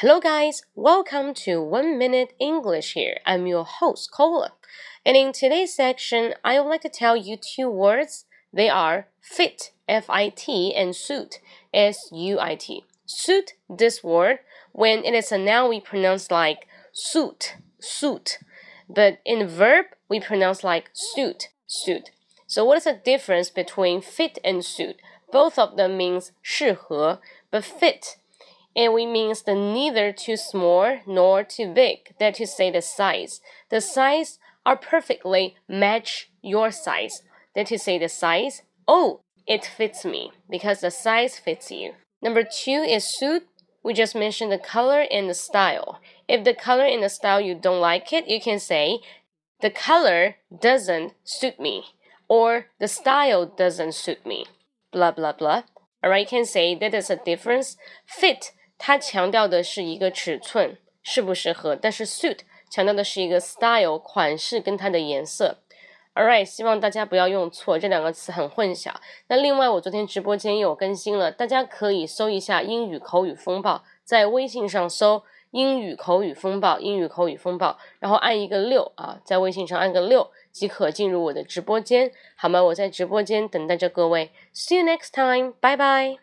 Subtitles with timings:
[0.00, 0.62] Hello, guys.
[0.74, 3.18] Welcome to One Minute English here.
[3.26, 4.52] I'm your host, Cola.
[5.04, 8.24] And in today's section, I would like to tell you two words.
[8.50, 11.40] They are fit, F I T, and suit,
[11.74, 12.86] S U I T.
[13.04, 14.38] Suit, this word,
[14.72, 18.38] when it is a noun, we pronounce like suit, suit.
[18.88, 22.08] But in verb, we pronounce like suit, suit.
[22.46, 24.96] So what is the difference between fit and suit?
[25.30, 27.18] Both of them means 适合,
[27.50, 28.16] but fit
[28.76, 32.14] and we means the neither too small nor too big.
[32.18, 33.40] That is to say the size.
[33.68, 37.22] The size are perfectly match your size.
[37.54, 38.62] That is to say the size.
[38.86, 41.94] Oh, it fits me because the size fits you.
[42.22, 43.46] Number two is suit.
[43.82, 46.00] We just mentioned the color and the style.
[46.28, 49.00] If the color and the style you don't like it, you can say
[49.60, 51.84] the color doesn't suit me
[52.28, 54.46] or the style doesn't suit me.
[54.92, 55.62] Blah blah blah.
[56.04, 57.76] Alright, you can say that is a difference.
[58.06, 62.38] Fit 它强调的是一个尺寸适不适合，但是 suit
[62.70, 65.58] 强调的是一个 style 款式跟它的颜色。
[66.14, 68.90] Alright，希望大家不要用错，这两个词很混淆。
[69.28, 82.62] 那另外，我昨天直播间也有更新了，大家可以搜一下英语口语风暴，在微信上搜英语口语风暴，英语口语风暴，然后按一个六啊，在微信上按个六即可进入我的直播间，好吗？
[82.64, 84.30] 我在直播间等待着各位。
[84.54, 86.20] See you next time，拜拜。